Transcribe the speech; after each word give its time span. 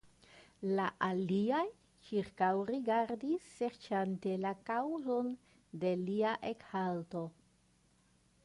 La 0.77 0.85
aliaj 1.07 1.65
ĉirkaŭrigardis 2.07 3.45
serĉante 3.59 4.33
la 4.47 4.55
kaŭzon 4.71 5.33
de 5.85 5.95
lia 6.09 6.33
ekhalto. 6.55 7.27